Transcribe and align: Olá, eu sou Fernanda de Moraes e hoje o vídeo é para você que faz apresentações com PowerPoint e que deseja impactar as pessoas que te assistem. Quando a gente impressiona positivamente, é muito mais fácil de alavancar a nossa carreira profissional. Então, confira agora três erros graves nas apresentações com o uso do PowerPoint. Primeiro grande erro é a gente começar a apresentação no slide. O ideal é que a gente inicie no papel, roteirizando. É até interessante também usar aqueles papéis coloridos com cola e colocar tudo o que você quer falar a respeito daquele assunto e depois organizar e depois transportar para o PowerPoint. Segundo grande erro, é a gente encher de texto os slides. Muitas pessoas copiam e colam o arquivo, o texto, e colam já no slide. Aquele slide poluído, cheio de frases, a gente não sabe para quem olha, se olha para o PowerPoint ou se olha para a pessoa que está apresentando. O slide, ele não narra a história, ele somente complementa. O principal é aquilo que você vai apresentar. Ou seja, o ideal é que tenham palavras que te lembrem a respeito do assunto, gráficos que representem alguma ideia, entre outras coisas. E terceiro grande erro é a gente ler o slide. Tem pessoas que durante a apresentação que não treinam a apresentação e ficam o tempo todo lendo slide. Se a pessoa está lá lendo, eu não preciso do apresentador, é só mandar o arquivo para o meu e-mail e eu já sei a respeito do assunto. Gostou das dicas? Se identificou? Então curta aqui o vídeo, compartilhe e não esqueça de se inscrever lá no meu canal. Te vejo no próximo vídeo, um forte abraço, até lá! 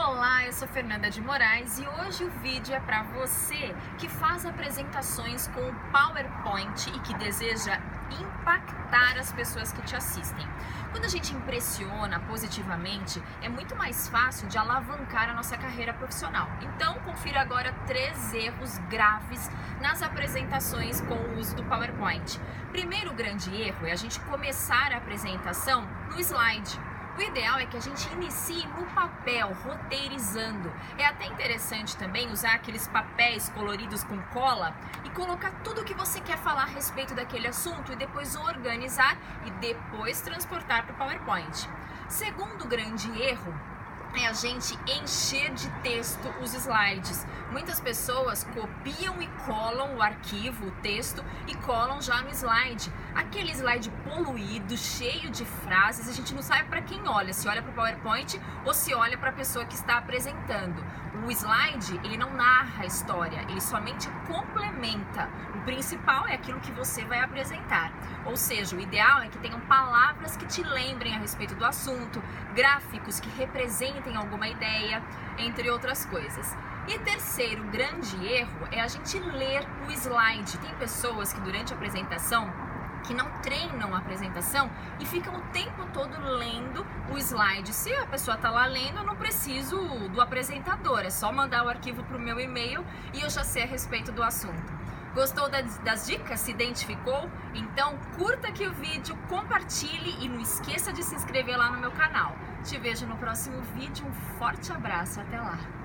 Olá, 0.00 0.46
eu 0.46 0.52
sou 0.52 0.68
Fernanda 0.68 1.10
de 1.10 1.20
Moraes 1.20 1.76
e 1.80 1.84
hoje 1.84 2.22
o 2.22 2.30
vídeo 2.38 2.72
é 2.72 2.78
para 2.78 3.02
você 3.02 3.74
que 3.98 4.08
faz 4.08 4.46
apresentações 4.46 5.48
com 5.48 5.74
PowerPoint 5.90 6.88
e 6.90 7.00
que 7.00 7.12
deseja 7.14 7.80
impactar 8.20 9.18
as 9.18 9.32
pessoas 9.32 9.72
que 9.72 9.82
te 9.82 9.96
assistem. 9.96 10.46
Quando 10.92 11.04
a 11.04 11.08
gente 11.08 11.34
impressiona 11.34 12.20
positivamente, 12.20 13.20
é 13.42 13.48
muito 13.48 13.74
mais 13.74 14.08
fácil 14.08 14.46
de 14.46 14.56
alavancar 14.56 15.30
a 15.30 15.34
nossa 15.34 15.58
carreira 15.58 15.92
profissional. 15.92 16.48
Então, 16.62 16.94
confira 17.00 17.40
agora 17.40 17.74
três 17.88 18.32
erros 18.32 18.78
graves 18.88 19.50
nas 19.80 20.00
apresentações 20.00 21.00
com 21.00 21.14
o 21.14 21.38
uso 21.38 21.56
do 21.56 21.64
PowerPoint. 21.64 22.40
Primeiro 22.70 23.12
grande 23.12 23.52
erro 23.60 23.84
é 23.84 23.90
a 23.90 23.96
gente 23.96 24.20
começar 24.20 24.92
a 24.92 24.98
apresentação 24.98 25.84
no 26.08 26.20
slide. 26.20 26.78
O 27.18 27.20
ideal 27.20 27.58
é 27.58 27.66
que 27.66 27.76
a 27.76 27.80
gente 27.80 28.08
inicie 28.12 28.64
no 28.68 28.86
papel, 28.94 29.52
roteirizando. 29.64 30.72
É 30.96 31.04
até 31.04 31.26
interessante 31.26 31.96
também 31.96 32.30
usar 32.30 32.54
aqueles 32.54 32.86
papéis 32.86 33.48
coloridos 33.48 34.04
com 34.04 34.16
cola 34.32 34.72
e 35.04 35.10
colocar 35.10 35.50
tudo 35.64 35.80
o 35.80 35.84
que 35.84 35.94
você 35.94 36.20
quer 36.20 36.38
falar 36.38 36.62
a 36.62 36.66
respeito 36.66 37.16
daquele 37.16 37.48
assunto 37.48 37.92
e 37.92 37.96
depois 37.96 38.36
organizar 38.36 39.18
e 39.44 39.50
depois 39.50 40.20
transportar 40.20 40.86
para 40.86 40.92
o 40.92 40.96
PowerPoint. 40.96 41.68
Segundo 42.08 42.68
grande 42.68 43.10
erro, 43.20 43.52
é 44.18 44.26
a 44.26 44.32
gente 44.32 44.76
encher 45.00 45.52
de 45.54 45.70
texto 45.80 46.28
os 46.42 46.52
slides. 46.52 47.24
Muitas 47.52 47.80
pessoas 47.80 48.44
copiam 48.44 49.22
e 49.22 49.26
colam 49.46 49.96
o 49.96 50.02
arquivo, 50.02 50.66
o 50.66 50.70
texto, 50.82 51.24
e 51.46 51.54
colam 51.56 52.00
já 52.00 52.20
no 52.22 52.30
slide. 52.30 52.92
Aquele 53.14 53.52
slide 53.52 53.90
poluído, 54.04 54.76
cheio 54.76 55.30
de 55.30 55.44
frases, 55.44 56.08
a 56.08 56.12
gente 56.12 56.34
não 56.34 56.42
sabe 56.42 56.64
para 56.68 56.82
quem 56.82 57.08
olha, 57.08 57.32
se 57.32 57.48
olha 57.48 57.62
para 57.62 57.70
o 57.70 57.74
PowerPoint 57.74 58.40
ou 58.64 58.74
se 58.74 58.92
olha 58.92 59.16
para 59.16 59.30
a 59.30 59.32
pessoa 59.32 59.64
que 59.64 59.74
está 59.74 59.98
apresentando. 59.98 60.84
O 61.24 61.30
slide, 61.30 61.98
ele 62.04 62.16
não 62.16 62.32
narra 62.32 62.82
a 62.82 62.86
história, 62.86 63.44
ele 63.48 63.60
somente 63.60 64.08
complementa. 64.26 65.28
O 65.54 65.60
principal 65.62 66.26
é 66.26 66.34
aquilo 66.34 66.60
que 66.60 66.72
você 66.72 67.04
vai 67.04 67.20
apresentar. 67.20 67.92
Ou 68.26 68.36
seja, 68.36 68.76
o 68.76 68.80
ideal 68.80 69.20
é 69.20 69.28
que 69.28 69.38
tenham 69.38 69.60
palavras 69.60 70.36
que 70.36 70.46
te 70.46 70.62
lembrem 70.62 71.14
a 71.14 71.18
respeito 71.18 71.54
do 71.54 71.64
assunto, 71.64 72.22
gráficos 72.54 73.20
que 73.20 73.30
representem 73.30 74.16
alguma 74.16 74.48
ideia, 74.48 75.02
entre 75.38 75.70
outras 75.70 76.04
coisas. 76.04 76.56
E 76.86 76.98
terceiro 77.00 77.64
grande 77.64 78.16
erro 78.26 78.68
é 78.70 78.80
a 78.80 78.88
gente 78.88 79.18
ler 79.18 79.66
o 79.86 79.90
slide. 79.90 80.58
Tem 80.58 80.74
pessoas 80.76 81.32
que 81.32 81.40
durante 81.40 81.72
a 81.72 81.76
apresentação 81.76 82.50
que 83.04 83.14
não 83.14 83.30
treinam 83.42 83.94
a 83.94 83.98
apresentação 83.98 84.70
e 84.98 85.06
ficam 85.06 85.34
o 85.36 85.40
tempo 85.52 85.86
todo 85.92 86.20
lendo 86.20 86.57
slide. 87.18 87.72
Se 87.72 87.92
a 87.94 88.06
pessoa 88.06 88.36
está 88.36 88.50
lá 88.50 88.66
lendo, 88.66 88.98
eu 88.98 89.04
não 89.04 89.16
preciso 89.16 89.78
do 90.08 90.20
apresentador, 90.20 91.00
é 91.00 91.10
só 91.10 91.32
mandar 91.32 91.64
o 91.64 91.68
arquivo 91.68 92.02
para 92.04 92.16
o 92.16 92.20
meu 92.20 92.38
e-mail 92.38 92.84
e 93.12 93.20
eu 93.20 93.30
já 93.30 93.44
sei 93.44 93.62
a 93.62 93.66
respeito 93.66 94.12
do 94.12 94.22
assunto. 94.22 94.78
Gostou 95.14 95.48
das 95.48 96.06
dicas? 96.06 96.40
Se 96.40 96.50
identificou? 96.50 97.28
Então 97.54 97.98
curta 98.16 98.48
aqui 98.48 98.66
o 98.66 98.72
vídeo, 98.72 99.16
compartilhe 99.28 100.16
e 100.24 100.28
não 100.28 100.40
esqueça 100.40 100.92
de 100.92 101.02
se 101.02 101.14
inscrever 101.14 101.56
lá 101.56 101.70
no 101.70 101.80
meu 101.80 101.90
canal. 101.90 102.36
Te 102.62 102.78
vejo 102.78 103.06
no 103.06 103.16
próximo 103.16 103.60
vídeo, 103.74 104.06
um 104.06 104.12
forte 104.38 104.72
abraço, 104.72 105.20
até 105.20 105.40
lá! 105.40 105.77